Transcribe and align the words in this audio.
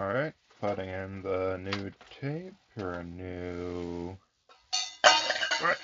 Alright, 0.00 0.32
putting 0.62 0.88
in 0.88 1.20
the 1.20 1.58
new 1.58 1.92
tape 2.08 2.54
or 2.78 2.94
a 2.94 3.04
new. 3.04 4.16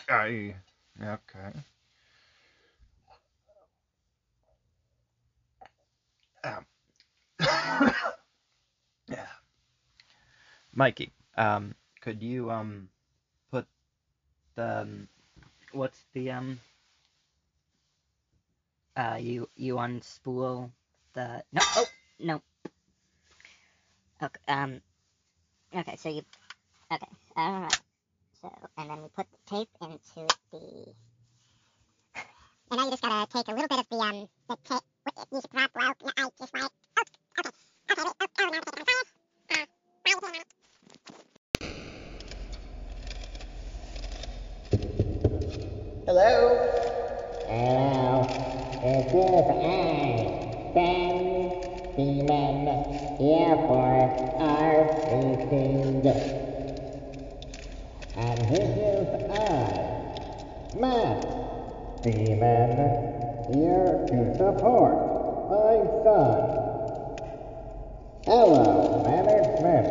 I. 0.09 0.55
Okay. 1.03 1.53
Yeah. 9.09 9.27
Mikey, 10.73 11.13
um, 11.37 11.75
could 12.01 12.23
you 12.23 12.51
um 12.51 12.89
put 13.51 13.67
the 14.55 14.81
um, 14.81 15.09
what's 15.73 16.07
the 16.15 16.31
um 16.31 16.59
uh 18.97 19.19
you 19.21 19.49
you 19.57 19.77
unspool 19.77 20.71
the 21.13 21.43
no 21.53 21.61
oh 21.77 21.87
no 22.19 22.43
okay 24.23 24.41
um 24.49 24.81
okay 25.75 25.97
so 25.97 26.09
you 26.09 26.23
okay 26.91 27.07
all 27.37 27.61
right 27.63 27.81
so 28.41 28.51
and 28.79 28.89
then 28.91 29.03
we 29.03 29.09
put 29.09 29.27
the 29.31 29.37
tape 29.47 29.69
into 29.83 30.27
the 30.53 30.95
and 32.71 32.79
now 32.79 32.85
you 32.85 32.91
just 32.91 33.03
gotta 33.03 33.31
take 33.31 33.49
a 33.49 33.51
little 33.51 33.69
bit 33.69 33.79
of 33.79 33.89
the 33.91 33.97
um 33.97 34.27
the 34.49 34.57
tape 34.65 34.83
you 35.31 35.41
should 35.41 35.53
well 35.53 35.69
I 36.17 36.29
just 36.39 36.55
want 36.55 36.73
oh, 36.99 37.13
okay 37.43 37.51
okay 37.89 37.89
wait, 37.89 37.99
oh, 37.99 37.99
oh 37.99 38.05
now 38.05 38.19
take 38.19 38.39
it 38.39 38.41
on 38.41 38.53
fire. 40.23 40.33
Uh, 40.33 40.37
Hello? 46.07 46.39
Hello, 47.49 48.23
this 48.81 49.07
is 49.11 49.47
I, 49.51 50.73
Ben 50.75 51.51
Seaman, 51.97 52.67
here 53.19 53.57
for 53.67 53.91
RCC. 54.39 55.51
And 58.17 58.39
this 58.51 58.71
is 58.79 59.09
I, 59.33 59.35
Matt 60.79 61.21
Seaman, 62.05 62.71
here 63.53 63.93
to 64.07 64.17
support 64.37 64.95
my 65.51 65.77
son. 66.05 66.39
Hello, 68.27 69.03
management. 69.03 69.87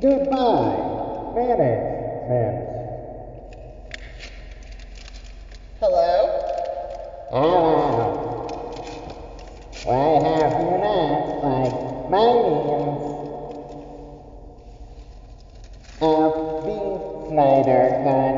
Goodbye, 0.00 0.78
management. 1.36 2.72
Hello? 5.82 6.14
Hello. 7.32 8.46
Why 9.82 10.22
have 10.22 10.54
you 10.62 10.78
not 10.78 11.42
like 11.42 11.74
my 12.08 12.30
name's 12.38 13.02
of 16.00 16.62
the 16.62 16.78
Snyder 17.26 17.98
Cut? 18.04 18.36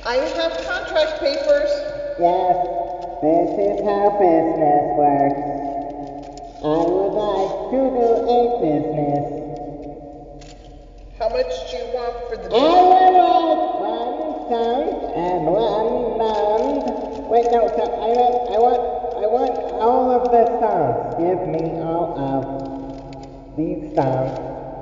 I 0.06 0.16
have 0.38 0.52
contract 0.64 1.20
papers. 1.20 1.72
Yes, 2.18 2.56
this 3.20 3.50
is 3.60 3.84
how 3.84 3.97
business 4.16 4.84
works. 4.96 5.58
I 6.64 6.78
would 6.88 7.12
like 7.12 7.52
to 7.70 7.80
do 7.92 8.08
a 8.26 8.40
business. 8.64 9.38
How 11.18 11.28
much 11.30 11.50
do 11.70 11.76
you 11.76 11.84
want 11.92 12.14
for 12.30 12.36
the 12.36 12.48
I 12.48 12.72
would 12.88 13.14
like 13.18 13.80
one 13.82 14.28
sound 14.48 15.02
and 15.18 15.46
one 15.46 16.16
round. 16.18 17.28
Wait, 17.28 17.44
no, 17.52 17.68
so 17.68 17.82
I 17.82 18.08
want, 18.16 18.36
I 18.48 18.58
want, 18.58 18.80
I 19.18 19.26
want 19.26 19.54
all 19.82 20.10
of 20.10 20.30
the 20.30 20.46
sounds. 20.58 21.18
Give 21.18 21.46
me 21.48 21.78
all 21.82 22.16
of 22.16 23.56
these 23.56 23.94
sounds. 23.94 24.38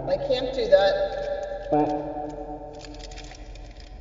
I 0.08 0.16
can't 0.28 0.54
do 0.54 0.68
that. 0.68 1.66
But 1.70 1.88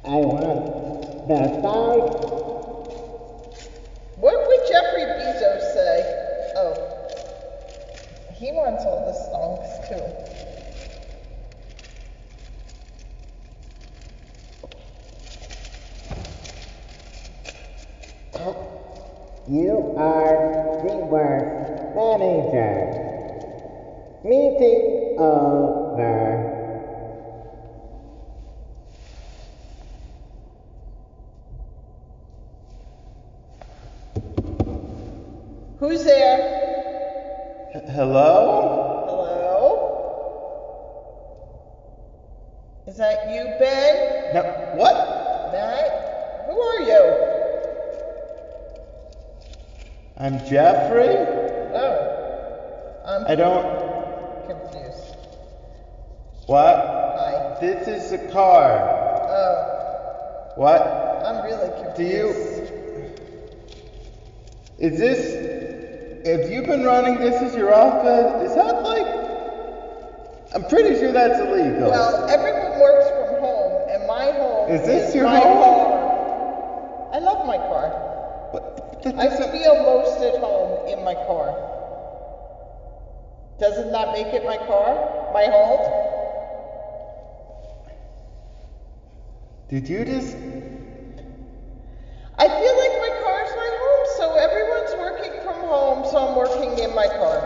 I 0.05 0.17
want 0.21 1.27
the 1.27 1.39
sound. 1.63 2.45
What 4.17 4.47
would 4.47 4.61
Jeffrey 4.69 5.03
Bezos 5.03 5.73
say? 5.73 5.95
Oh. 6.57 6.95
He 8.35 8.51
wants 8.51 8.83
all 8.85 9.05
the 9.05 9.13
songs 9.31 9.65
too. 9.89 10.35
You 19.47 19.93
are 19.95 20.81
the 20.87 20.97
worst 21.05 21.93
manager. 21.93 22.89
Meeting 24.23 25.04
over. 25.17 26.51
Who's 35.79 36.03
there? 36.03 36.39
H- 37.75 37.83
Hello? 37.89 39.05
Hello? 39.07 40.05
Is 42.87 42.97
that 42.97 43.29
you, 43.29 43.49
Ben? 43.59 44.33
No. 44.33 44.41
What? 44.75 44.95
Matt? 45.53 46.45
Who 46.47 46.59
are 46.59 46.81
you? 46.81 47.15
I'm 50.17 50.39
Jeffrey? 50.45 51.15
Oh. 51.73 53.03
I'm 53.05 53.25
I 53.27 53.35
don't. 53.35 53.65
confused. 54.47 55.04
What? 56.45 56.75
Hi. 56.75 57.57
This 57.59 57.87
is 57.87 58.11
a 58.11 58.19
car. 58.31 58.77
Oh. 58.77 60.51
What? 60.55 60.81
I'm 61.25 61.43
really 61.43 61.69
confused. 61.83 61.97
Do 61.97 62.03
you. 62.03 62.29
Is 64.77 64.99
this. 64.99 65.33
If 66.27 66.51
you've 66.51 66.65
been 66.67 66.83
running 66.83 67.17
this 67.19 67.35
as 67.41 67.55
your 67.55 67.73
office, 67.73 68.47
is 68.49 68.55
that 68.55 68.83
like. 68.83 69.07
I'm 70.53 70.65
pretty 70.69 70.93
sure 70.99 71.11
that's 71.11 71.39
illegal. 71.39 71.89
Well, 71.89 72.29
everyone 72.29 72.79
works 72.79 73.09
from 73.09 73.39
home, 73.41 73.89
and 73.89 74.05
my 74.07 74.31
home 74.31 74.69
Is 74.71 74.85
this 74.85 75.13
your 75.15 75.25
my 75.25 75.39
home? 75.39 75.57
car. 75.57 77.09
I 77.13 77.17
love 77.19 77.45
my 77.47 77.57
car. 77.57 77.89
But 78.53 79.01
that 79.03 79.15
I 79.17 79.29
feel 79.51 79.75
most 79.83 80.21
at 80.21 80.39
home 80.39 80.87
in 80.87 81.03
my 81.03 81.15
car. 81.15 81.55
Doesn't 83.59 83.91
that 83.91 84.11
make 84.13 84.27
it 84.27 84.45
my 84.45 84.57
car? 84.57 85.31
My 85.33 85.45
home? 85.45 86.04
Did 89.67 89.89
you 89.89 90.05
just. 90.05 90.35
I 92.37 92.47
feel 92.47 92.75
like 92.77 92.93
my 93.01 93.13
car's 93.23 93.49
my 93.55 93.71
home, 93.81 94.05
so 94.17 94.35
everyone's 94.35 94.93
working 94.99 95.41
from 95.43 95.59
home, 95.61 96.05
so 96.11 96.17
I'm 96.17 96.35
working 96.35 96.77
in 96.77 96.93
my 96.93 97.07
car. 97.07 97.39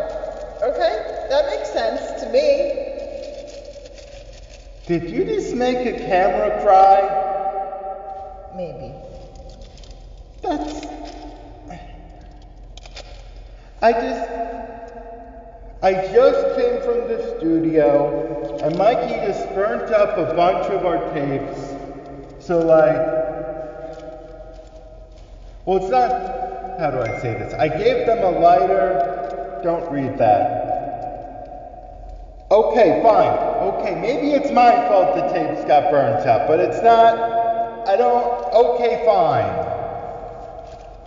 Okay? 0.62 1.27
That 1.30 1.45
makes 1.45 1.71
sense 1.71 2.21
to 2.21 2.30
me. 2.30 2.89
Did 4.88 5.10
you 5.10 5.24
just 5.24 5.56
make 5.56 5.77
a 5.88 5.98
camera 5.98 6.62
cry? 6.62 7.07
Maybe. 8.56 8.94
That's. 10.42 10.88
I 13.81 13.94
just. 13.94 14.30
I 15.81 15.94
just 15.94 16.60
came 16.60 16.81
from 16.81 17.07
the 17.07 17.38
studio, 17.38 18.60
and 18.62 18.77
Mikey 18.77 19.25
just 19.25 19.48
burnt 19.56 19.94
up 19.94 20.18
a 20.18 20.36
bunch 20.36 20.68
of 20.68 20.86
our 20.86 21.13
tapes. 21.13 21.69
So, 22.50 22.57
like, 22.57 22.98
well, 25.68 25.78
it's 25.78 25.90
not, 25.92 26.10
how 26.80 26.90
do 26.90 27.00
I 27.00 27.19
say 27.19 27.34
this? 27.36 27.54
I 27.54 27.68
gave 27.68 28.07
them 28.07 28.24
a 28.24 28.40
lighter. 28.40 29.62
Don't 29.63 29.88
read 29.92 30.18
that. 30.18 30.66
Okay, 32.50 33.04
fine. 33.04 33.38
Okay, 33.69 34.01
maybe 34.01 34.31
it's 34.31 34.51
my 34.51 34.72
fault 34.88 35.13
the 35.13 35.31
tapes 35.31 35.63
got 35.66 35.92
burnt 35.92 36.25
up, 36.25 36.48
but 36.48 36.60
it's 36.60 36.81
not, 36.81 37.19
I 37.88 37.96
don't, 37.96 38.51
okay, 38.51 39.04
fine. 39.06 39.54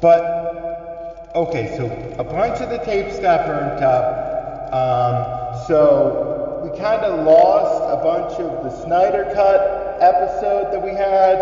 But, 0.00 1.32
okay, 1.34 1.76
so 1.76 1.86
a 2.20 2.24
bunch 2.24 2.60
of 2.60 2.70
the 2.70 2.78
tapes 2.84 3.18
got 3.18 3.48
burnt 3.48 3.82
up. 3.82 4.72
Um, 4.72 5.66
so 5.66 6.60
we 6.62 6.78
kind 6.78 7.02
of 7.02 7.26
lost 7.26 7.82
a 7.92 7.96
bunch 8.00 8.34
of 8.34 8.62
the 8.62 8.70
Snyder 8.84 9.28
Cut 9.34 9.81
episode 10.02 10.72
that 10.72 10.82
we 10.82 10.90
had. 10.90 11.38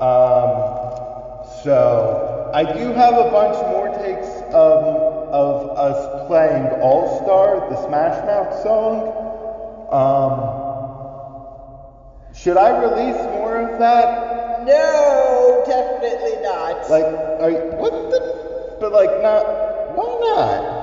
Um, 0.00 0.78
so 1.62 2.50
I 2.54 2.62
do 2.62 2.92
have 2.92 3.14
a 3.14 3.30
bunch 3.30 3.56
more 3.66 3.88
takes 3.98 4.28
of, 4.54 4.84
of 5.34 5.76
us 5.76 6.26
playing 6.28 6.66
All 6.80 7.20
Star, 7.22 7.68
the 7.68 7.76
Smash 7.86 8.24
Mouth 8.24 8.62
song. 8.62 9.12
Um, 9.90 10.68
should 12.34 12.56
I 12.56 12.70
release 12.80 13.20
more 13.34 13.56
of 13.56 13.78
that? 13.80 14.64
No, 14.64 15.64
definitely 15.66 16.40
not. 16.42 16.88
Like, 16.88 17.04
are 17.40 17.50
you, 17.50 17.58
what 17.76 17.92
the? 18.10 18.76
But 18.80 18.92
like, 18.92 19.10
not. 19.22 19.44
Why 19.96 20.06
not? 20.22 20.78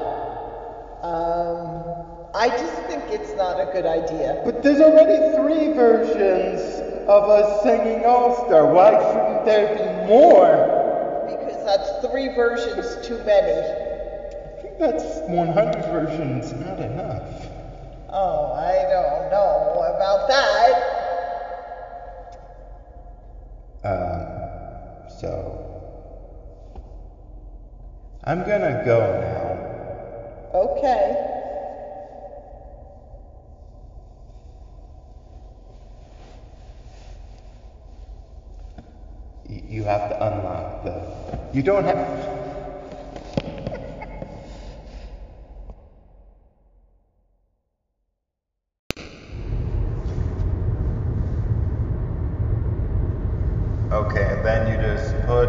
Um, 1.04 1.75
I 2.36 2.50
just 2.50 2.76
think 2.88 3.04
it's 3.12 3.34
not 3.38 3.60
a 3.62 3.66
good 3.74 3.86
idea. 3.86 4.42
But 4.46 4.62
there's 4.62 4.82
already 4.82 5.36
three 5.36 5.74
versions 5.76 6.62
of 7.08 7.30
us 7.30 7.64
singing 7.64 8.06
All 8.06 8.46
Star. 8.48 8.68
Why 8.68 8.92
shouldn't 8.92 9.46
there 9.46 9.68
be 9.76 10.08
more? 10.08 11.28
Because 11.28 11.64
that's 11.66 12.08
three 12.08 12.30
versions 12.36 12.98
too 13.08 13.20
many. 13.26 13.54
I 14.46 14.62
think 14.62 14.80
that's 14.80 15.22
100 15.30 15.86
versions, 15.86 16.54
not 16.54 16.80
enough. 16.82 17.48
Oh, 18.12 18.54
I 18.54 18.84
don't 18.92 19.32
know 19.32 19.84
about 19.96 20.28
that. 20.28 21.06
Um, 23.86 25.10
so. 25.10 25.62
I'm 28.26 28.44
gonna 28.44 28.84
go 28.86 29.00
now. 29.22 29.76
Okay. 30.54 31.18
Y- 39.50 39.64
You 39.70 39.84
have 39.84 40.10
to 40.10 40.28
unlock 40.28 40.84
the. 40.84 41.38
You 41.56 41.64
don't 41.64 41.86
have. 41.86 41.96
Okay, 53.90 54.26
and 54.36 54.46
then 54.46 54.68
you 54.68 54.76
just 54.86 55.16
put 55.26 55.48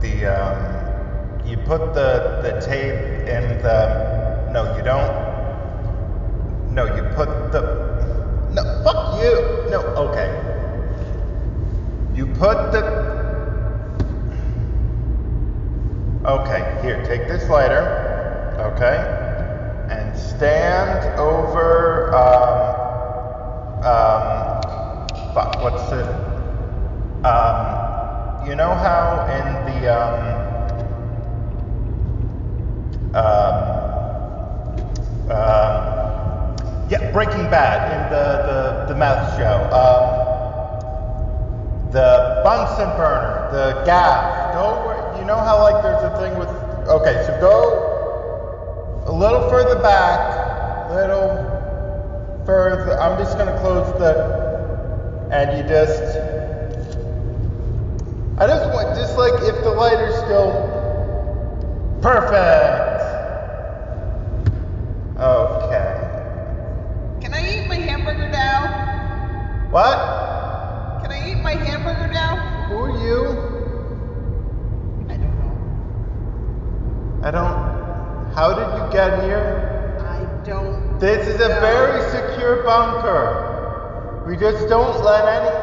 the 0.00 0.24
um, 0.24 1.46
you 1.46 1.58
put 1.58 1.92
the 1.92 2.40
the 2.42 2.52
tape 2.64 3.28
in 3.28 3.60
the 3.60 4.48
no, 4.50 4.74
you 4.78 4.82
don't. 4.82 5.12
No, 6.72 6.86
you 6.96 7.02
put 7.14 7.52
the 7.52 7.60
no. 8.54 8.62
Fuck 8.82 9.20
you. 9.20 9.34
No. 9.68 9.80
Okay. 10.08 10.30
You 12.14 12.24
put 12.28 12.72
the. 12.72 13.18
Okay, 16.28 16.60
lighter. 17.48 18.54
Okay, 18.58 18.98
and 19.90 20.18
stand 20.18 21.18
over. 21.18 22.14
Um, 22.14 22.78
um, 23.84 25.08
fuck. 25.34 25.62
What's 25.62 25.92
it? 25.92 26.08
Um, 27.24 28.46
you 28.46 28.54
know 28.56 28.74
how 28.74 29.26
in 29.30 29.44
the 29.66 29.88
um, 29.94 30.38
um, 33.14 33.76
yeah, 36.90 37.10
Breaking 37.12 37.50
Bad 37.50 37.92
in 37.92 38.10
the 38.12 38.86
the, 38.86 38.94
the 38.94 38.98
mouth 38.98 39.36
show. 39.36 39.68
Um, 39.72 40.28
the 41.92 42.40
Bunsen 42.44 42.88
burner, 42.96 43.48
the 43.50 43.82
gas. 43.84 44.54
Go 44.54 44.88
you 45.18 45.24
know 45.24 45.36
how 45.36 45.62
like 45.62 45.82
there's 45.82 46.02
a. 46.04 46.07
Okay, 46.88 47.22
so 47.26 47.38
go 47.38 49.04
a 49.06 49.12
little 49.12 49.50
further 49.50 49.78
back, 49.82 50.90
little 50.90 51.36
further. 52.46 52.98
I'm 52.98 53.18
just 53.18 53.36
gonna 53.36 53.58
close 53.60 53.86
the, 53.98 55.28
and 55.30 55.58
you 55.58 55.68
just. 55.68 56.02
I 58.38 58.46
just 58.46 58.72
want, 58.72 58.96
just 58.96 59.18
like 59.18 59.34
if 59.42 59.62
the 59.64 59.70
lighter's 59.70 60.16
still 60.16 60.50
perfect. 62.00 63.02
Okay. 65.20 65.92
Can 67.20 67.34
I 67.34 67.64
eat 67.64 67.68
my 67.68 67.74
hamburger 67.74 68.30
now? 68.30 69.68
What? 69.70 70.07
Get 78.98 79.22
here? 79.22 79.46
I 80.00 80.44
don't. 80.44 80.98
This 80.98 81.28
is 81.28 81.36
a 81.36 81.48
know. 81.48 81.60
very 81.60 82.02
secure 82.10 82.64
bunker. 82.64 84.24
We 84.26 84.36
just 84.36 84.68
don't 84.68 85.04
let 85.04 85.24
any. 85.38 85.54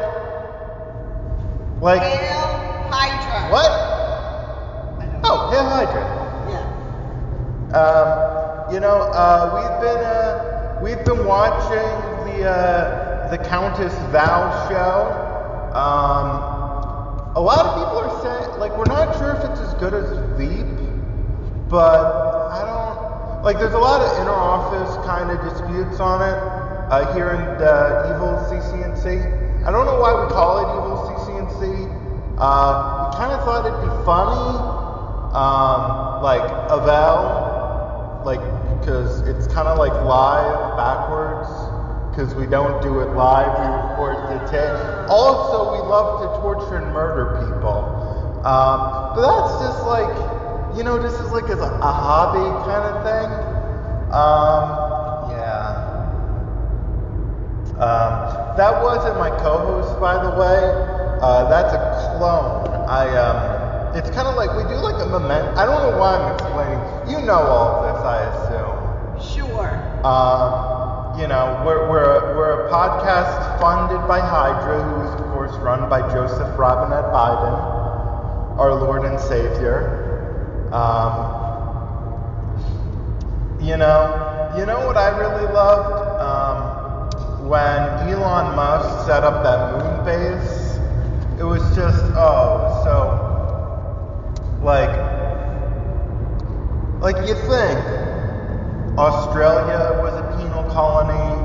Like. 1.82 2.00
Hail 2.00 2.46
Hydra. 2.90 3.52
What? 3.52 3.70
I 3.70 5.06
don't 5.12 5.20
know. 5.20 5.28
Oh, 5.28 5.50
Hail 5.50 5.68
Hydra. 5.68 6.04
Yeah. 6.48 7.78
Um, 7.78 8.72
you 8.72 8.80
know, 8.80 9.02
uh, 9.12 9.52
we've 9.56 9.80
been 9.84 10.02
uh, 10.02 10.80
we've 10.82 11.04
been 11.04 11.26
watching 11.26 11.92
the 12.24 12.48
uh, 12.48 13.28
the 13.30 13.36
Countess 13.36 13.92
Val 14.12 14.68
show. 14.70 14.96
Um, 15.76 17.36
a 17.36 17.40
lot 17.40 17.66
of 17.66 17.74
people 17.74 17.98
are 17.98 18.22
saying 18.22 18.58
like 18.58 18.74
we're 18.78 18.86
not 18.86 19.14
sure 19.18 19.34
if 19.34 19.44
it's 19.50 19.60
as 19.60 19.74
good 19.74 19.92
as 19.92 20.08
Veep, 20.38 20.66
but 21.68 22.15
like. 23.46 23.60
There's 23.60 23.74
a 23.74 23.78
lot 23.78 24.02
of 24.02 24.10
inner 24.18 24.34
office 24.34 24.96
kind 25.06 25.30
of 25.30 25.38
disputes 25.38 26.00
on 26.00 26.18
it 26.20 26.34
uh, 26.90 27.14
here 27.14 27.30
in 27.30 27.40
uh, 27.62 28.10
Evil 28.10 28.34
CCNC. 28.50 29.62
I 29.64 29.70
don't 29.70 29.86
know 29.86 30.00
why 30.00 30.18
we 30.18 30.26
call 30.34 30.58
it 30.58 30.68
Evil 30.74 30.98
CCNC. 31.06 31.86
Uh, 32.38 33.06
we 33.06 33.16
kind 33.16 33.30
of 33.30 33.46
thought 33.46 33.62
it'd 33.62 33.78
be 33.86 33.94
funny, 34.02 34.50
um, 35.30 36.22
like 36.26 36.42
Avel, 36.74 38.26
like 38.26 38.42
because 38.80 39.22
it's 39.22 39.46
kind 39.54 39.68
of 39.68 39.78
like 39.78 39.94
live 40.02 40.76
backwards 40.76 41.46
because 42.10 42.34
we 42.34 42.46
don't 42.46 42.82
do 42.82 42.98
it 42.98 43.14
live 43.14 43.46
we 43.62 43.66
record 43.90 44.16
the 44.26 44.38
tape 44.50 45.10
also 45.10 45.70
we 45.70 45.78
love 45.86 46.18
to 46.18 46.40
torture 46.40 46.78
and 46.78 46.92
murder 46.92 47.46
people 47.46 47.86
um, 48.42 49.14
but 49.14 49.22
that's 49.22 49.60
just 49.62 49.86
like 49.86 50.25
you 50.76 50.84
know 50.84 50.98
this 51.00 51.14
is 51.14 51.30
like 51.32 51.44
as 51.44 51.58
a, 51.58 51.70
a 51.80 51.92
hobby 51.92 52.44
kind 52.68 52.84
of 52.84 53.02
thing 53.02 53.30
um, 54.12 55.30
yeah 55.30 55.82
um, 57.80 58.56
that 58.56 58.82
wasn't 58.82 59.16
my 59.18 59.30
co-host 59.30 59.98
by 60.00 60.14
the 60.22 60.30
way 60.30 60.58
uh, 61.22 61.48
that's 61.48 61.72
a 61.72 62.16
clone 62.18 62.66
i 62.88 63.08
um, 63.16 63.96
it's 63.96 64.10
kind 64.10 64.28
of 64.28 64.34
like 64.36 64.54
we 64.56 64.62
do 64.64 64.76
like 64.80 65.00
a 65.02 65.08
moment. 65.08 65.44
i 65.56 65.64
don't 65.64 65.90
know 65.90 65.98
why 65.98 66.16
i'm 66.16 66.34
explaining 66.34 66.80
you 67.08 67.26
know 67.26 67.38
all 67.40 67.84
of 67.84 67.94
this 67.94 68.04
i 68.04 68.20
assume 68.36 68.76
Sure. 69.20 69.72
um, 70.04 71.18
you 71.18 71.26
know, 71.26 71.62
we're, 71.64 71.88
we're, 71.88 72.04
a, 72.04 72.36
we're 72.36 72.66
a 72.66 72.70
podcast 72.70 73.58
funded 73.58 74.06
by 74.06 74.20
Hydra, 74.20 74.82
who 74.82 75.08
is, 75.08 75.14
of 75.18 75.26
course, 75.32 75.52
run 75.62 75.88
by 75.88 76.02
Joseph 76.12 76.58
Robinette 76.58 77.06
Biden, 77.06 77.56
our 78.58 78.74
Lord 78.74 79.04
and 79.06 79.18
Savior. 79.18 79.95
Um, 80.72 81.36
you 83.60 83.76
know, 83.76 84.54
you 84.56 84.66
know 84.66 84.86
what 84.86 84.96
I 84.96 85.08
really 85.18 85.52
loved? 85.52 86.20
Um, 86.20 87.48
when 87.48 87.78
Elon 88.08 88.56
Musk 88.56 89.06
set 89.06 89.22
up 89.22 89.42
that 89.44 89.72
moon 89.72 90.04
base, 90.04 90.78
it 91.38 91.44
was 91.44 91.62
just, 91.74 92.02
oh, 92.14 92.80
so, 92.84 93.26
like, 94.64 94.90
like 97.00 97.28
you 97.28 97.34
think, 97.34 97.78
Australia 98.98 100.00
was 100.02 100.14
a 100.14 100.36
penal 100.38 100.64
colony. 100.70 101.36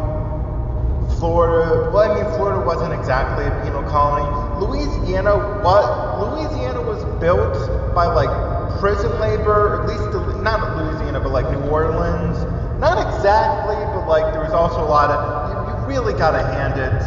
Florida, 1.19 1.91
well, 1.91 2.11
I 2.11 2.15
mean, 2.15 2.33
Florida 2.35 2.65
wasn't 2.65 2.93
exactly 2.93 3.45
a 3.45 3.61
penal 3.63 3.83
colony. 3.83 4.25
Louisiana, 4.65 5.37
what? 5.61 6.19
Louisiana 6.21 6.81
was 6.81 7.03
built 7.19 7.53
by 7.93 8.05
like 8.05 8.50
prison 8.81 9.13
labor, 9.19 9.79
at 9.79 9.88
least 9.88 10.11
the, 10.11 10.19
not 10.41 10.75
Louisiana, 10.75 11.19
but 11.19 11.31
like 11.31 11.45
New 11.51 11.69
Orleans. 11.69 12.35
Not 12.81 12.97
exactly, 12.97 13.77
but 13.93 14.07
like 14.07 14.33
there 14.33 14.41
was 14.41 14.53
also 14.53 14.81
a 14.81 14.89
lot 14.89 15.11
of. 15.11 15.21
You, 15.21 15.69
you 15.69 16.00
really 16.00 16.17
got 16.17 16.31
to 16.31 16.41
hand 16.41 16.79
it 16.81 17.01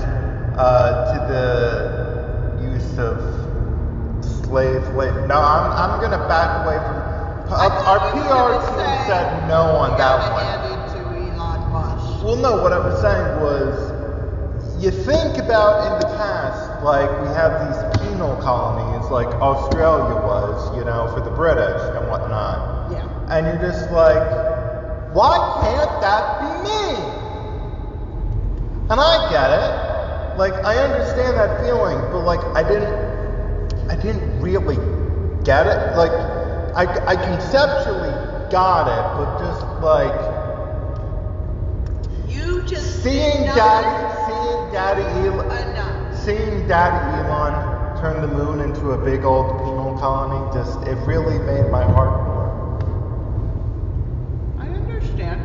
uh, 0.57 1.11
to 1.11 1.19
the 1.26 2.62
use 2.62 2.97
of 2.97 3.19
slave 4.23 4.87
labor. 4.95 5.26
No, 5.26 5.35
I'm, 5.35 5.73
I'm 5.73 6.00
gonna 6.00 6.23
back 6.28 6.64
away 6.64 6.78
from. 6.78 7.02
Our, 7.50 7.71
our 7.90 8.00
PR 8.12 8.54
team 8.71 8.95
said 9.11 9.49
no 9.49 9.75
on 9.75 9.99
that 9.99 10.31
one. 10.31 10.45
hand 10.47 10.62
it 10.71 10.95
to 10.95 11.02
Elon 11.35 11.73
Musk. 11.73 12.25
Well, 12.25 12.37
no, 12.37 12.62
what 12.62 12.73
I 12.73 12.78
was 12.78 13.00
saying 13.02 13.43
was, 13.43 14.81
you 14.81 14.93
think 14.93 15.38
about 15.38 15.90
in 15.90 16.09
the 16.09 16.16
past, 16.16 16.85
like 16.85 17.11
we 17.21 17.26
have 17.35 17.66
these 17.66 18.07
penal 18.07 18.37
colonies, 18.37 18.94
like 19.11 19.28
Australia 19.40 20.14
was, 20.14 20.76
you 20.76 20.84
know, 20.84 21.11
for 21.14 21.20
the 21.20 21.30
British 21.30 21.80
and 21.96 22.08
whatnot. 22.08 22.90
Yeah. 22.92 23.06
And 23.30 23.46
you're 23.46 23.70
just 23.70 23.90
like, 23.90 24.23
why 25.14 25.37
can't 25.62 26.00
that 26.00 26.40
be 26.40 26.50
me? 26.68 26.84
And 28.90 29.00
I 29.00 29.30
get 29.30 29.50
it. 29.50 30.38
Like, 30.38 30.52
I 30.64 30.76
understand 30.78 31.37
that 31.37 31.61
feeling, 31.64 31.96
but 32.12 32.25
like, 32.25 32.40
I 32.56 32.62
didn't, 32.66 32.92
I 33.90 33.96
didn't 33.96 34.40
really 34.40 34.76
get 35.44 35.66
it. 35.66 35.96
Like, 35.96 36.11
I, 36.75 36.84
I 37.06 37.16
conceptually 37.16 38.11
got 38.50 38.88
it, 38.88 39.04
but 39.16 39.38
just 39.38 39.62
like, 39.80 40.12
You 42.28 42.62
just 42.66 43.02
Seeing 43.02 43.44
Daddy, 43.54 43.92
seeing 44.26 44.73
Daddy 44.73 45.02
Elon, 45.28 45.46
enough. 45.70 46.18
seeing 46.18 46.66
Daddy 46.66 47.28
Elon 47.28 47.63
turn 48.04 48.20
the 48.20 48.28
moon 48.28 48.61
into 48.61 48.90
a 48.90 48.99
big 49.02 49.25
old 49.25 49.49
penal 49.61 49.96
colony, 49.99 50.52
just 50.52 50.78
it 50.87 50.94
really 51.06 51.38
made 51.38 51.70
my 51.70 51.82
heart 51.82 52.11
warm. 52.26 52.78
I 54.58 54.68
understand. 54.68 55.40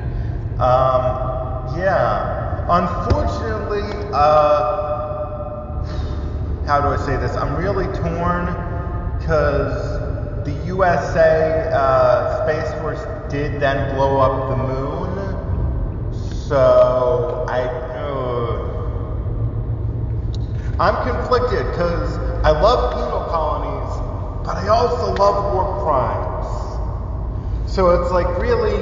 Um, 0.59 1.79
yeah. 1.79 2.65
Unfortunately, 2.67 3.87
uh, 4.11 5.85
how 6.65 6.81
do 6.81 6.87
I 6.89 6.97
say 7.05 7.15
this? 7.15 7.33
I'm 7.37 7.55
really 7.55 7.85
torn 7.95 8.47
because 9.19 10.43
the 10.43 10.51
USA 10.65 11.69
uh, 11.71 12.43
Space 12.43 12.73
Force 12.81 12.99
did 13.31 13.61
then 13.61 13.95
blow 13.95 14.17
up 14.17 14.49
the 14.49 14.57
moon. 14.57 15.15
So 16.49 17.45
I, 17.47 17.61
uh, 17.61 18.19
I'm 20.77 21.07
conflicted 21.07 21.65
because 21.71 22.18
I 22.49 22.51
love 22.51 22.95
penal 22.95 23.29
colonies, 23.29 23.93
but 24.43 24.57
I 24.57 24.69
also 24.69 25.13
love 25.13 25.53
war 25.53 25.83
crimes. 25.83 26.47
So 27.71 27.91
it's 27.91 28.11
like 28.11 28.25
really 28.39 28.75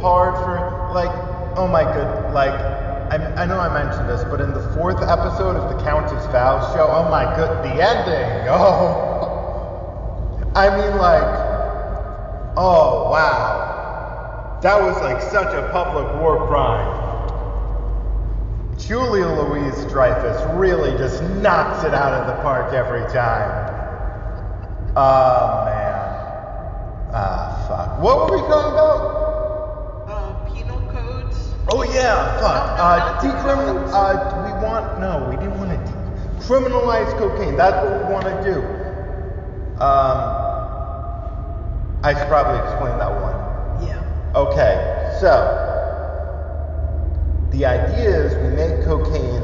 hard 0.00 0.34
for 0.34 0.90
like 0.92 1.12
oh 1.56 1.68
my 1.68 1.84
good 1.84 2.34
like 2.34 2.50
I, 2.50 3.34
I 3.36 3.46
know 3.46 3.60
I 3.60 3.72
mentioned 3.72 4.08
this, 4.08 4.24
but 4.24 4.40
in 4.40 4.52
the 4.52 4.62
fourth 4.74 5.00
episode 5.00 5.54
of 5.54 5.72
the 5.72 5.80
Countess 5.84 6.26
Vows 6.32 6.74
show, 6.74 6.88
oh 6.90 7.08
my 7.08 7.22
good 7.36 7.62
the 7.62 7.80
ending. 7.80 8.48
Oh 8.50 10.50
I 10.56 10.68
mean 10.68 10.98
like 10.98 11.36
oh 12.56 13.10
wow. 13.12 14.58
That 14.60 14.82
was 14.82 15.00
like 15.02 15.22
such 15.22 15.54
a 15.54 15.70
public 15.70 16.20
war 16.20 16.48
crime. 16.48 17.06
Julia 18.76 19.28
Louise 19.28 19.84
Dreyfus 19.84 20.42
really 20.56 20.98
just 20.98 21.22
knocks 21.78 21.88
it 21.88 21.94
out 21.94 22.12
of 22.12 22.26
the 22.26 22.42
park 22.42 22.72
every 22.72 23.06
time. 23.12 23.74
Oh 24.96 25.64
man. 25.66 25.94
Ah, 27.14 27.64
fuck. 27.68 28.02
What 28.02 28.30
were 28.30 28.36
we 28.36 28.42
talking 28.48 28.72
about? 28.72 30.08
Uh, 30.08 30.50
penal 30.50 30.80
codes. 30.90 31.54
Oh 31.70 31.82
yeah, 31.84 32.40
fuck. 32.40 32.78
Uh, 32.78 33.20
decriminal. 33.20 33.88
Uh, 33.92 34.44
we 34.44 34.52
want? 34.64 35.00
No, 35.00 35.28
we 35.30 35.36
didn't 35.36 35.58
want 35.58 35.70
to 35.70 35.78
decriminalize 36.38 37.16
cocaine. 37.18 37.56
That's 37.56 37.76
what 37.84 38.06
we 38.06 38.12
want 38.12 38.24
to 38.24 38.42
do. 38.42 38.60
Um, 39.80 40.18
I 42.02 42.14
should 42.16 42.28
probably 42.28 42.58
explain 42.58 42.98
that 42.98 43.10
one. 43.10 43.86
Yeah. 43.86 44.34
Okay, 44.34 45.16
so 45.20 45.64
the 47.50 47.64
idea 47.64 48.24
is 48.24 48.34
we 48.34 48.56
make 48.56 48.84
cocaine 48.84 49.37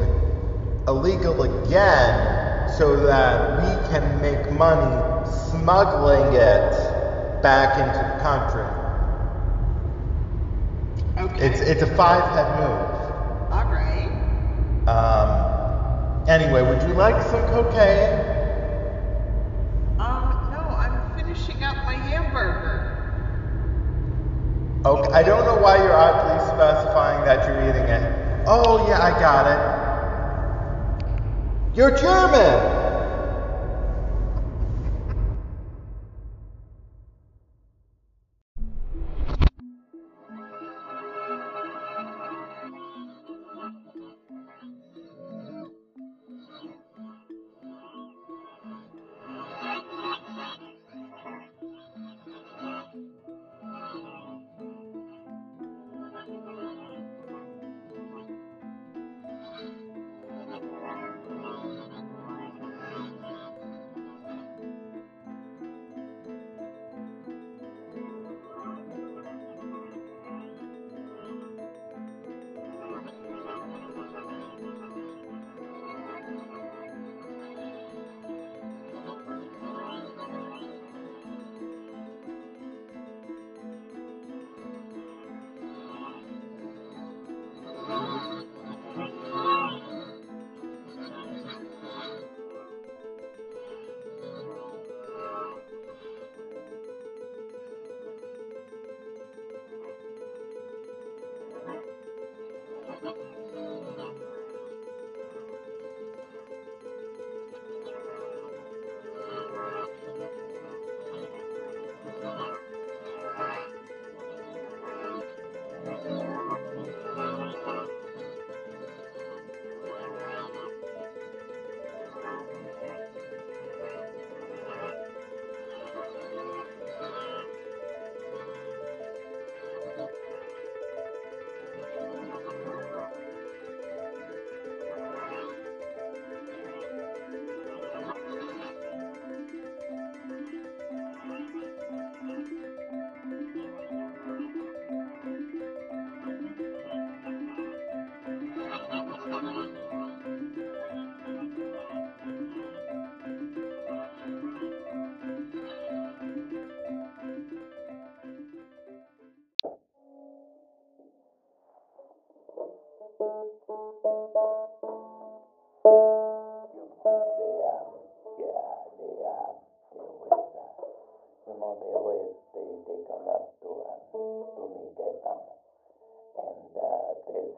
illegal 0.89 1.43
again 1.43 2.69
so 2.77 2.97
that 3.07 3.61
we 3.61 3.89
can 3.89 4.21
make 4.21 4.51
money 4.53 5.27
smuggling 5.51 6.35
it 6.35 7.43
back 7.43 7.79
into 7.79 7.99
the 7.99 8.23
country. 8.23 8.65
Okay. 11.17 11.47
It's 11.47 11.61
it's 11.61 11.83
a 11.83 11.97
five 11.97 12.25
head 12.35 12.49
move. 12.59 13.53
All 13.53 13.65
right. 13.71 14.11
Um, 14.89 16.29
anyway, 16.29 16.63
would 16.63 16.83
you 16.89 16.95
like 16.95 17.23
some 17.23 17.47
cocaine? 17.49 18.19
Uh, 19.99 20.51
no, 20.53 20.61
I'm 20.75 21.17
finishing 21.17 21.63
up 21.63 21.77
my 21.85 21.95
hamburger. 21.95 22.91
Okay, 24.85 25.13
I 25.13 25.23
don't 25.23 25.45
know 25.47 25.63
why 25.63 25.77
you're 25.79 25.97
oddly 25.97 26.45
specifying 26.47 27.25
that 27.25 27.47
you're 27.47 27.63
eating 27.71 27.89
it. 27.89 28.45
Oh 28.47 28.87
yeah, 28.89 29.01
I 29.01 29.19
got 29.21 29.47
it. 29.47 29.84
You're 31.75 31.91
German. 31.91 32.84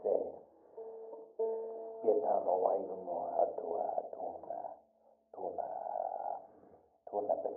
Say, 0.06 0.22
Gaetano, 2.04 2.52
why 2.62 2.74
you 2.78 2.96
know 3.06 3.20
how 3.34 3.46
to, 3.58 3.66
uh, 3.82 4.02
tuna, 4.14 4.58
tuna, 5.34 5.66
tuna 7.10 7.34
bajanzo? 7.42 7.55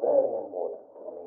Very 0.00 0.30
important 0.36 0.84
to 0.92 1.00
me, 1.08 1.24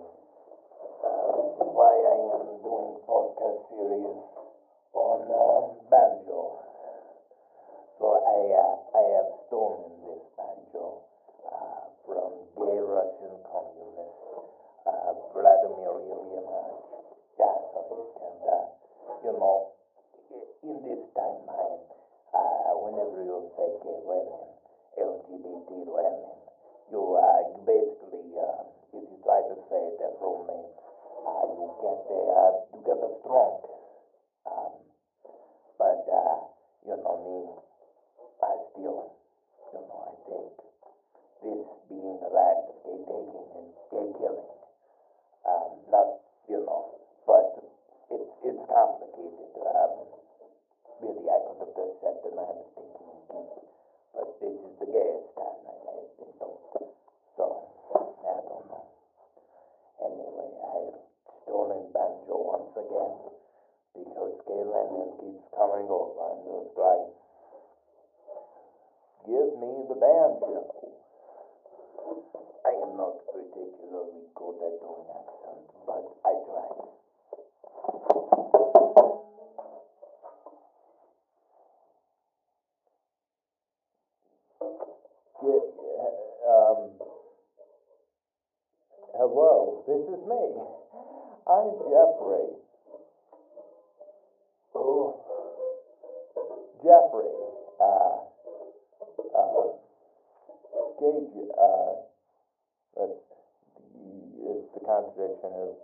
uh, 1.04 1.66
why 1.74 1.94
I 1.96 2.18
am 2.38 2.46
doing 2.62 2.94
podcast 3.08 3.58
series 3.70 4.39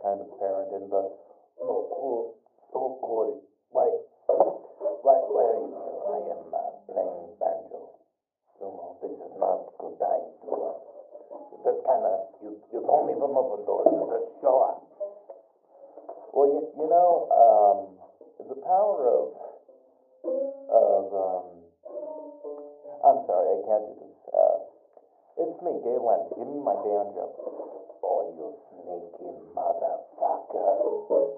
kind 0.01 0.19
of 0.21 0.27
apparent 0.31 0.71
in 0.75 0.89
the, 0.89 1.03
oh, 1.61 1.81
oh, 1.91 2.33
oh, 2.73 2.91
oh, 3.03 3.39
why, 3.69 3.87
why, 4.27 5.15
why 5.29 5.45
are 5.45 5.59
you 5.61 5.71
here? 5.71 5.99
I 6.05 6.17
am 6.35 6.41
uh, 6.51 6.71
playing 6.89 7.31
banjo. 7.39 7.79
Know, 8.61 8.97
this 9.03 9.11
is 9.11 9.33
not 9.37 9.67
good 9.77 9.95
time 9.99 10.25
to, 10.41 10.49
uh, 10.55 10.77
just 11.63 11.79
kind 11.85 12.03
of, 12.07 12.17
you, 12.41 12.55
you 12.73 12.79
don't 12.81 13.09
even 13.11 13.31
open 13.35 13.65
doors, 13.67 13.87
you 13.91 14.03
just 14.09 14.29
show 14.41 14.57
up. 14.63 14.79
Well, 16.33 16.47
you, 16.51 16.61
you 16.75 16.87
know, 16.89 17.27
um, 17.31 17.77
the 18.47 18.59
power 18.63 19.07
of, 19.07 19.27
of, 20.71 21.03
um, 21.13 21.45
I'm 23.05 23.19
sorry, 23.27 23.47
I 23.53 23.59
can't 23.63 23.85
do 23.85 23.93
this. 24.01 24.17
Uh, 24.33 24.57
it's 25.37 25.57
me, 25.61 25.77
Galen. 25.83 26.25
Give 26.35 26.47
me 26.47 26.59
my 26.63 26.75
banjo. 26.79 27.64
You 28.33 28.53
sneaky 28.69 29.31
motherfucker. 29.55 31.29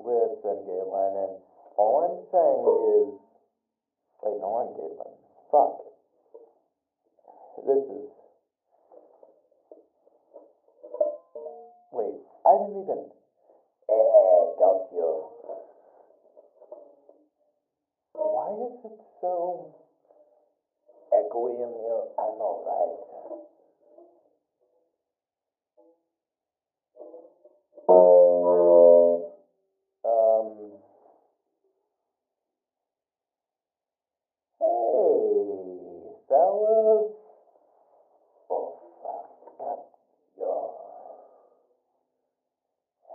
Listen, 0.00 0.64
Galen, 0.64 1.16
and 1.16 1.36
all 1.76 2.00
I'm 2.06 2.18
saying 2.30 2.64
is, 2.94 3.14
wait, 4.22 4.38
no, 4.40 4.56
I'm 4.56 4.72
Galen. 4.74 5.14
Fuck. 5.50 5.72
This 7.66 7.80
is. 7.90 8.04
Wait, 11.92 12.14
I 12.46 12.52
didn't 12.58 12.82
even. 12.82 13.04
Eh, 13.90 14.44
got 14.58 14.78
you. 14.92 15.24
Why 18.14 18.50
is 18.66 18.74
it 18.84 18.92
so 19.20 19.70
echoey 21.12 21.54
in 21.62 21.72
here? 21.74 22.02
I 22.18 22.28
know, 22.38 22.62
right? 22.66 23.09
Um. 30.04 30.72
Oh. 34.60 36.16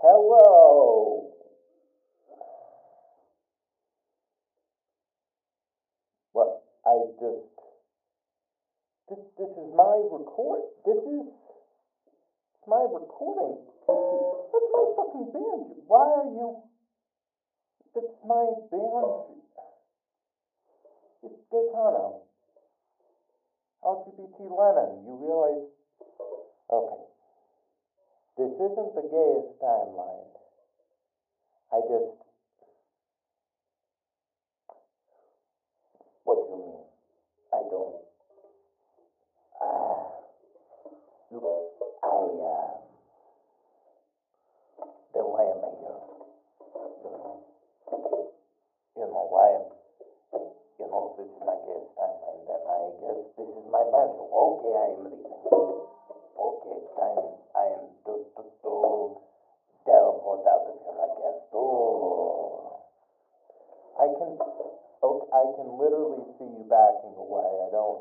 Hello. 0.02 1.32
What? 6.34 6.64
I 6.86 6.96
just. 7.20 7.56
This, 9.08 9.20
this 9.38 9.50
is 9.50 9.74
my 9.76 10.02
record. 10.12 10.62
This 10.86 10.98
is 10.98 11.32
my 12.68 12.86
recording. 12.92 13.62
My 14.76 14.84
fucking 14.98 15.32
band. 15.32 15.72
Why 15.88 16.04
are 16.04 16.28
you? 16.28 16.60
That's 17.96 18.20
my 18.28 18.44
band. 18.72 19.40
It's 21.24 21.40
Gaetano. 21.50 22.20
LGBT 23.84 24.36
Lennon. 24.52 25.06
You 25.08 25.16
realize? 25.16 25.64
Okay. 26.70 27.04
This 28.38 28.52
isn't 28.52 28.96
the 28.96 29.08
gayest 29.08 29.62
timeline. 29.64 30.28
I 31.72 31.80
just. 31.88 32.25
you 48.96 49.08
know, 49.08 49.28
why 49.28 49.60
I'm, 49.60 49.68
you 50.80 50.88
know, 50.88 51.12
this 51.16 51.28
is 51.28 51.42
my 51.44 51.56
guest 51.64 51.88
and 52.00 52.40
then 52.48 52.62
I 52.68 52.92
guess 53.00 53.20
this 53.38 53.48
is 53.52 53.66
my 53.72 53.84
manual. 53.88 54.28
Okay, 54.32 54.72
I 54.72 54.86
am 54.92 55.00
leaving. 55.04 55.40
Okay, 56.36 56.78
time, 57.00 57.32
I 57.56 57.66
am 57.76 57.84
to, 58.08 58.20
to, 58.36 58.42
to 58.64 58.72
teleport 59.86 60.44
out 60.48 60.64
of 60.68 60.76
here, 60.84 60.98
I 61.00 61.10
guess. 61.16 61.38
Oh. 61.54 62.80
I 63.96 64.08
can, 64.20 64.36
okay, 65.04 65.28
I 65.32 65.44
can 65.56 65.68
literally 65.80 66.28
see 66.36 66.48
you 66.48 66.68
backing 66.68 67.16
away. 67.16 67.48
I 67.64 67.70
don't, 67.72 68.00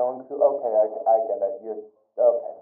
going 0.00 0.24
to. 0.24 0.34
Okay, 0.40 0.72
I, 0.72 0.86
I 1.12 1.16
get 1.28 1.44
it. 1.44 1.54
You're. 1.60 1.80
Okay. 2.16 2.54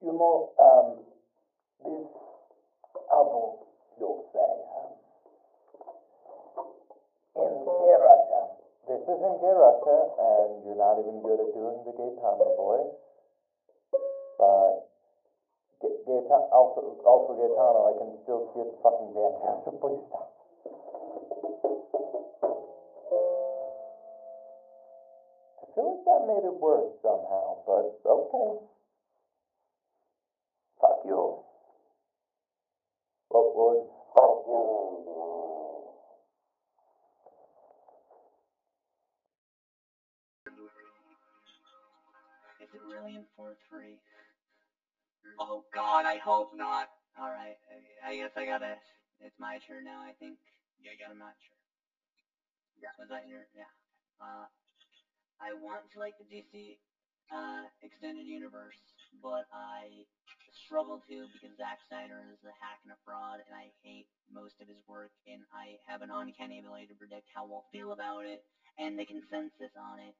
You 0.00 0.16
know, 0.16 0.48
um, 0.56 1.04
this 1.84 2.08
album, 3.12 3.52
you'll 4.00 4.24
say, 4.32 4.48
in 7.36 7.52
Russia. 8.00 8.40
This 8.88 9.02
isn't 9.04 9.36
Gay 9.44 9.54
Russia, 9.54 9.98
and 10.18 10.64
you're 10.64 10.80
not 10.80 10.96
even 10.96 11.20
good 11.20 11.38
at 11.38 11.52
doing 11.52 11.84
the 11.84 11.92
Gaetano 11.92 12.48
voice. 12.56 12.90
But 14.40 14.80
Ga- 15.84 16.00
Gaetano, 16.08 16.48
also, 16.50 16.96
also 17.04 17.36
Gaetano, 17.36 17.92
I 17.92 17.94
can 18.00 18.16
still 18.24 18.48
see 18.50 18.60
it's 18.64 18.74
fucking 18.82 19.12
fantastic. 19.12 19.76
Please 19.80 20.00
stop. 20.08 20.39
I 25.90 25.92
feel 25.92 26.06
that 26.06 26.22
made 26.30 26.46
it 26.46 26.54
worse 26.54 26.94
somehow, 27.02 27.66
but 27.66 27.98
okay. 28.06 28.62
Fuck 30.80 31.02
you. 31.04 31.42
What 33.28 33.46
was? 33.58 33.90
Fuck 34.14 34.46
you. 34.46 34.60
Is 42.62 42.68
it 42.74 42.82
really 42.86 43.16
in 43.16 43.24
4-3? 43.34 43.98
Oh 45.40 45.64
god, 45.74 46.04
I 46.06 46.18
hope 46.18 46.50
not. 46.54 46.86
Alright, 47.18 47.58
I, 48.06 48.12
I 48.12 48.16
guess 48.16 48.30
I 48.36 48.44
gotta, 48.44 48.76
it's 49.20 49.34
my 49.40 49.58
turn 49.66 49.84
now, 49.84 50.00
I 50.06 50.12
think. 50.20 50.38
Yeah, 50.80 50.92
yeah, 51.00 51.10
I'm 51.10 51.18
not 51.18 51.34
sure. 51.42 51.58
Yeah. 52.80 52.94
Was 52.98 53.08
that 53.08 53.26
your, 53.26 53.44
yeah. 53.56 53.68
Uh, 54.20 54.46
I 55.40 55.56
want 55.56 55.88
to 55.96 55.98
like 55.98 56.20
the 56.20 56.28
DC, 56.28 56.76
uh, 57.32 57.64
extended 57.80 58.28
universe, 58.28 58.76
but 59.24 59.48
I 59.48 60.04
struggle 60.52 61.00
to 61.08 61.24
because 61.32 61.56
Zack 61.56 61.80
Snyder 61.88 62.20
is 62.28 62.44
a 62.44 62.52
hack 62.60 62.84
and 62.84 62.92
a 62.92 63.00
fraud, 63.08 63.40
and 63.40 63.56
I 63.56 63.72
hate 63.80 64.04
most 64.28 64.60
of 64.60 64.68
his 64.68 64.78
work, 64.84 65.16
and 65.24 65.40
I 65.48 65.80
have 65.88 66.04
an 66.04 66.12
uncanny 66.12 66.60
ability 66.60 66.92
to 66.92 67.00
predict 67.00 67.32
how 67.32 67.48
we'll 67.48 67.64
feel 67.72 67.96
about 67.96 68.28
it, 68.28 68.44
and 68.76 69.00
the 69.00 69.08
consensus 69.08 69.72
on 69.80 69.96
it 69.96 70.12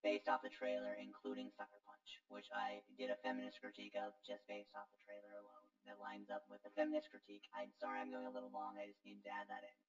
based 0.00 0.30
off 0.30 0.40
the 0.40 0.52
trailer, 0.52 0.96
including 0.96 1.52
Sucker 1.52 1.82
Punch, 1.84 2.08
which 2.32 2.48
I 2.54 2.80
did 2.96 3.12
a 3.12 3.20
feminist 3.20 3.60
critique 3.60 3.98
of 3.98 4.16
just 4.24 4.46
based 4.48 4.72
off 4.72 4.88
the 4.88 5.02
trailer 5.04 5.36
alone. 5.36 5.64
That 5.84 6.02
lines 6.02 6.34
up 6.34 6.42
with 6.50 6.58
the 6.66 6.74
feminist 6.74 7.12
critique. 7.14 7.46
I'm 7.54 7.70
sorry 7.78 8.02
I'm 8.02 8.10
going 8.10 8.26
a 8.26 8.34
little 8.34 8.50
long, 8.50 8.74
I 8.74 8.90
just 8.90 9.04
need 9.06 9.22
to 9.22 9.30
add 9.30 9.46
that 9.52 9.62
in. 9.62 9.85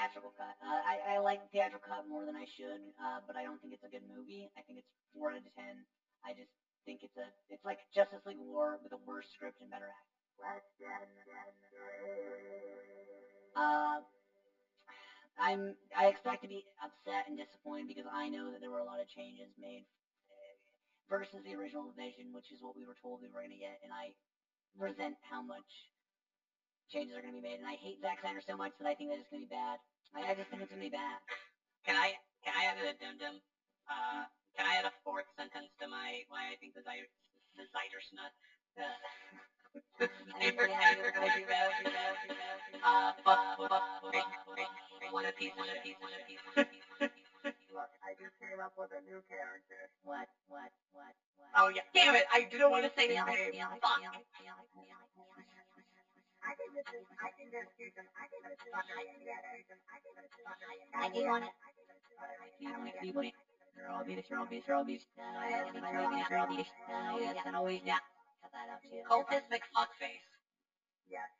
Theatrical 0.00 0.32
cut. 0.32 0.56
Uh, 0.64 0.80
I, 0.80 1.16
I 1.16 1.18
like 1.20 1.44
the 1.44 1.52
theatrical 1.52 1.84
cut 1.84 2.08
more 2.08 2.24
than 2.24 2.32
I 2.32 2.48
should, 2.48 2.80
uh, 2.96 3.20
but 3.28 3.36
I 3.36 3.44
don't 3.44 3.60
think 3.60 3.76
it's 3.76 3.84
a 3.84 3.92
good 3.92 4.08
movie. 4.08 4.48
I 4.56 4.64
think 4.64 4.80
it's 4.80 4.88
4 5.12 5.36
out 5.36 5.44
of 5.44 5.52
10. 5.52 5.84
I 6.24 6.32
just 6.32 6.48
think 6.88 7.04
it's 7.04 7.20
a, 7.20 7.28
it's 7.52 7.68
like 7.68 7.84
Justice 7.92 8.24
League 8.24 8.40
War 8.40 8.80
with 8.80 8.96
a 8.96 9.00
worse 9.04 9.28
script 9.28 9.60
and 9.60 9.68
better 9.68 9.92
acting. 9.92 10.16
Uh, 13.52 14.00
I'm 15.36 15.76
I 15.92 16.08
expect 16.08 16.40
to 16.44 16.48
be 16.48 16.64
upset 16.80 17.28
and 17.28 17.36
disappointed 17.36 17.92
because 17.92 18.08
I 18.08 18.32
know 18.32 18.48
that 18.48 18.64
there 18.64 18.72
were 18.72 18.80
a 18.80 18.88
lot 18.88 19.04
of 19.04 19.08
changes 19.08 19.52
made 19.60 19.84
versus 21.12 21.44
the 21.44 21.52
original 21.52 21.92
vision, 21.92 22.32
which 22.32 22.48
is 22.52 22.64
what 22.64 22.72
we 22.72 22.88
were 22.88 22.96
told 22.96 23.20
we 23.20 23.28
were 23.28 23.44
going 23.44 23.52
to 23.52 23.60
get, 23.60 23.84
and 23.84 23.92
I 23.92 24.16
resent 24.80 25.20
how 25.28 25.44
much 25.44 25.92
changes 26.90 27.14
are 27.14 27.22
going 27.22 27.32
to 27.32 27.38
be 27.38 27.46
made, 27.46 27.62
and 27.62 27.66
I 27.70 27.78
hate 27.78 28.02
Zack 28.02 28.18
Snyder 28.20 28.42
so 28.42 28.58
much 28.58 28.74
that 28.82 28.86
I 28.90 28.94
think 28.98 29.14
that 29.14 29.22
it's 29.22 29.30
going 29.30 29.46
to 29.46 29.48
be 29.48 29.54
bad. 29.54 29.78
I, 30.10 30.34
I 30.34 30.34
just 30.34 30.50
think 30.50 30.60
it's 30.60 30.70
going 30.70 30.82
to 30.82 30.88
be 30.90 30.92
bad. 30.92 31.22
Can 31.86 31.94
I 31.94 32.18
can 32.42 32.52
I 32.58 32.66
add 32.66 32.76
an 32.82 32.90
addendum? 32.90 33.38
Uh, 33.86 34.26
can 34.58 34.66
I 34.66 34.82
add 34.82 34.84
a 34.84 34.92
fourth 35.06 35.30
sentence 35.38 35.70
to 35.78 35.86
my 35.86 36.26
why 36.28 36.50
I 36.50 36.58
think 36.58 36.74
the 36.74 36.82
Zyder 36.82 37.06
the 37.54 37.64
Zyder 37.70 38.02
snut? 38.02 38.34
What 45.10 45.24
a 45.26 45.32
piece 45.32 45.54
of 45.54 45.64
shit. 45.82 45.96
What 46.00 46.12
a 46.12 46.24
piece 46.26 46.42
of 46.56 46.66
shit. 47.00 47.12
Look, 47.72 47.90
I 48.02 48.12
just 48.18 48.34
came 48.42 48.58
up 48.60 48.74
with 48.76 48.90
a 48.92 49.00
new 49.06 49.22
character. 49.30 49.88
What? 50.02 50.28
What? 50.50 50.68
What? 50.92 51.14
What? 51.38 51.50
Oh 51.56 51.68
yeah, 51.70 51.86
damn 51.94 52.14
it! 52.14 52.26
I 52.32 52.44
didn't 52.50 52.70
want 52.70 52.84
to 52.84 52.92
say 52.98 53.08
his 53.08 53.22
name. 53.24 53.54
Fuck. 53.80 54.02
Strawberries, 63.80 64.24
strawberries. 66.26 66.66
Yes. 71.10 71.30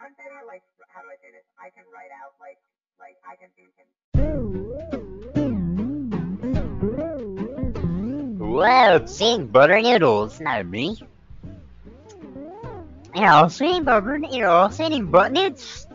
I'm 0.00 0.12
better, 0.16 0.44
like, 0.46 0.62
how 0.88 1.00
do 1.00 1.08
I 1.08 1.16
say 1.20 1.32
this? 1.32 1.44
I 1.56 1.70
can 1.72 1.84
write 1.92 2.12
out, 2.12 2.36
like, 2.40 2.58
like, 3.00 3.16
I 3.24 3.36
can 3.36 3.48
do 3.56 3.64
it's 8.96 9.20
eating 9.20 9.46
butter 9.48 9.80
noodles, 9.80 10.40
not 10.40 10.66
me. 10.66 10.96
You're 13.16 13.30
also 13.30 13.64
eating 13.64 13.84
butter, 13.84 14.20
you're 14.30 14.48
also 14.48 14.84
eating 14.84 15.06
butt 15.06 15.32
nudes. 15.32 15.86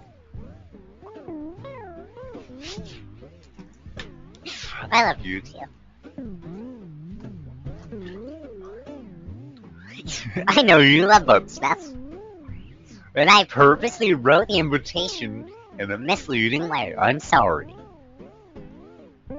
I 4.92 5.04
love 5.06 5.24
you 5.24 5.42
too. 5.42 5.60
I 10.48 10.64
know 10.64 10.80
you 10.80 11.06
love 11.06 11.50
stuff. 11.52 11.88
But 13.14 13.30
I 13.30 13.44
purposely 13.44 14.16
wrote 14.16 14.48
the 14.48 14.58
invitation 14.58 15.48
in 15.78 15.92
a 15.92 16.00
misleading 16.00 16.70
way. 16.70 16.96
I'm 16.98 17.20
sorry. 17.20 17.76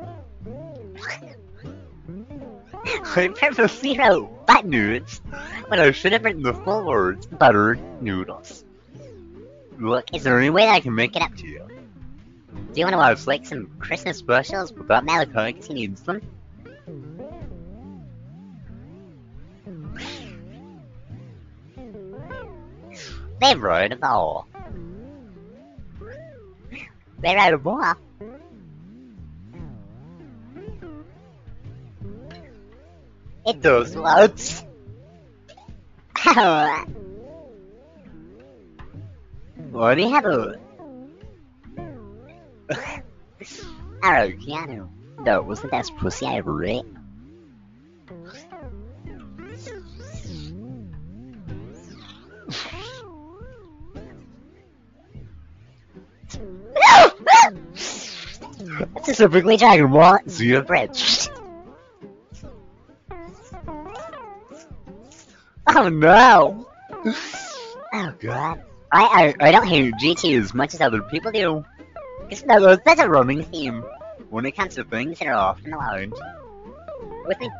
I 2.85 3.29
purposely 3.29 3.99
wrote 3.99 4.47
butt 4.47 4.67
nudes, 4.67 5.21
but 5.73 5.81
I 5.81 5.91
should 5.93 6.13
have 6.13 6.23
written 6.23 6.43
the 6.43 6.53
full 6.53 6.85
words 6.85 7.25
butter 7.25 7.79
noodles. 8.03 8.63
Look, 9.79 10.05
is 10.13 10.23
there 10.23 10.37
any 10.37 10.51
way 10.51 10.67
that 10.67 10.75
I 10.75 10.81
can 10.81 10.95
make 10.95 11.17
it 11.17 11.23
up 11.23 11.35
to 11.37 11.47
you? 11.47 11.67
Do 11.67 12.79
you 12.79 12.85
want 12.85 12.93
to 12.93 12.99
watch 12.99 13.27
like 13.27 13.47
some 13.47 13.71
Christmas 13.79 14.19
specials 14.19 14.71
without 14.71 15.03
Malachi 15.07 15.55
because 15.55 15.69
he 15.69 15.73
needs 15.73 16.03
them? 16.03 16.21
They 23.41 23.55
wrote 23.55 23.93
a 23.93 23.97
ball. 23.97 24.47
They 27.21 27.35
wrote 27.35 27.55
a 27.55 27.57
ball. 27.57 27.95
It 33.47 33.63
does 33.63 33.97
loads. 33.97 34.67
What 39.71 39.95
do 39.97 40.03
you 40.03 40.11
have 40.11 40.25
a... 40.25 40.59
Arrow 44.03 44.33
piano. 44.39 44.91
That 45.25 45.45
was 45.47 45.61
the 45.61 45.69
best 45.69 45.97
pussy 45.97 46.27
I 46.27 46.37
ever 46.37 46.65
ate. 46.65 46.85
Specifically 59.03 59.57
Dragon 59.57 59.91
Ball 59.91 60.19
Z 60.29 60.61
Bridge. 60.61 61.22
Oh 65.67 65.89
no! 65.89 66.69
Oh 67.95 68.15
god. 68.21 68.63
I, 68.91 69.35
I, 69.41 69.49
I 69.49 69.53
don't 69.53 69.67
hate 69.67 69.95
GT 69.95 70.39
as 70.39 70.53
much 70.53 70.75
as 70.75 70.81
other 70.81 71.03
people 71.03 71.33
do. 71.33 71.65
It's 72.31 72.45
no, 72.45 72.77
that's 72.77 73.01
a 73.01 73.09
roaming 73.09 73.43
theme 73.45 73.85
when 74.31 74.45
it 74.45 74.53
comes 74.53 74.75
to 74.75 74.85
things 74.85 75.19
that 75.19 75.29
are 75.29 75.35
often 75.35 75.73
allowed. 75.73 76.13
With 77.27 77.41
me. 77.41 77.51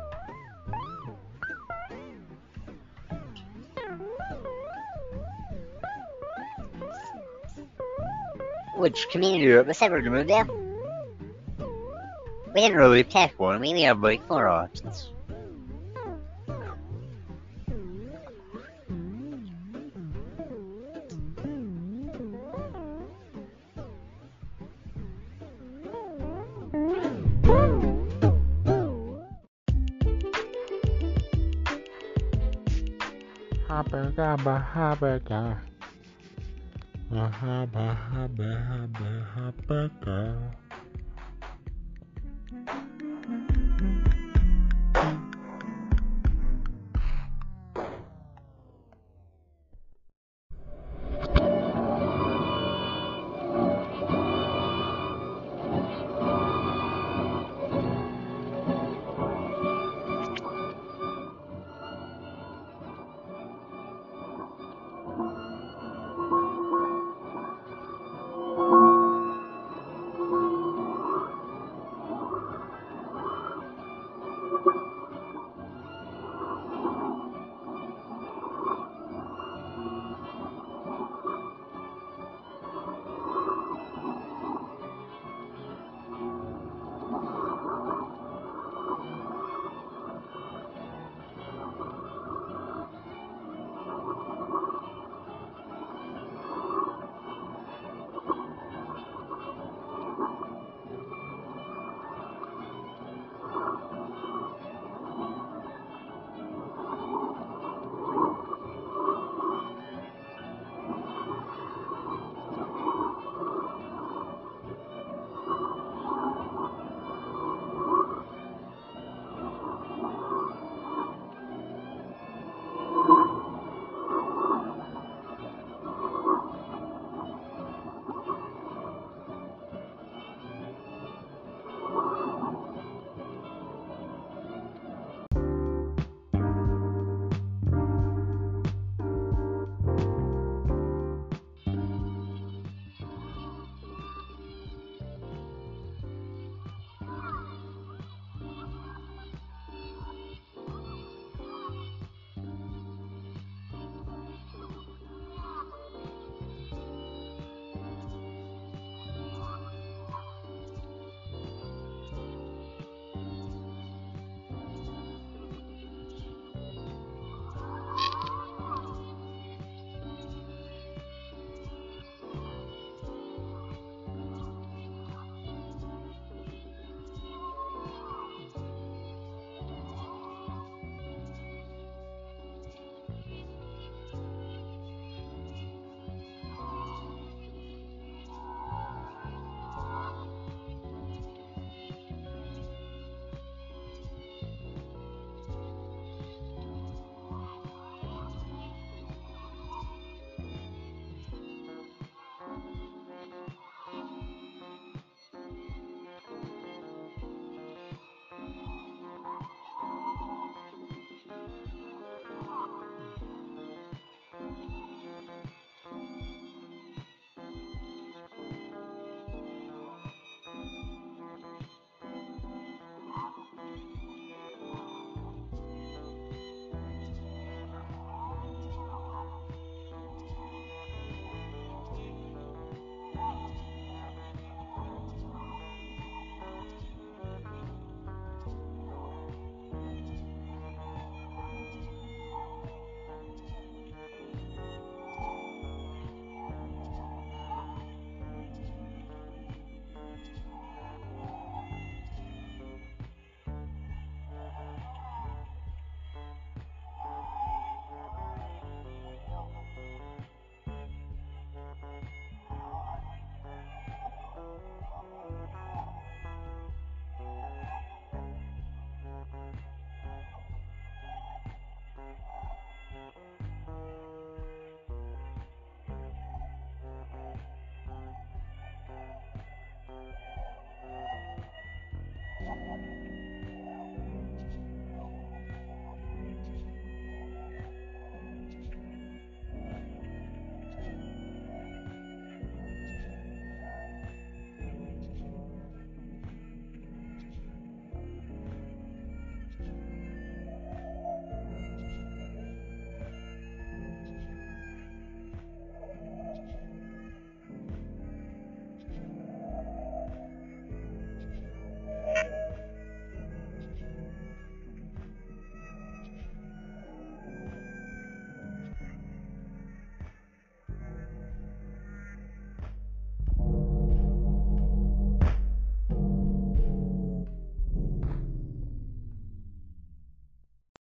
Which 8.75 9.07
community 9.09 9.45
group 9.45 9.67
was 9.67 9.81
ever 9.81 9.95
removed 9.95 10.29
there? 10.29 10.45
We 12.53 12.61
didn't 12.61 12.77
really 12.77 13.03
pick 13.03 13.39
one, 13.39 13.59
we 13.61 13.69
only 13.69 13.83
have 13.83 14.01
like 14.01 14.25
four 14.27 14.47
options. 14.47 15.12
Hamburger, 34.15 34.59
hamburger. 34.59 35.57
A 37.11 37.27
hamburger, 37.29 37.93
hamburger, 38.11 39.27
hamburger. 39.35 40.62